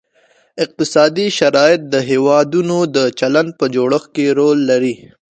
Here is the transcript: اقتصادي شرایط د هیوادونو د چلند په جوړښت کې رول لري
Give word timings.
اقتصادي 0.63 1.27
شرایط 1.39 1.81
د 1.93 1.95
هیوادونو 2.09 2.77
د 2.95 2.97
چلند 3.19 3.49
په 3.59 3.65
جوړښت 3.75 4.09
کې 4.15 4.25
رول 4.39 4.59
لري 4.69 4.95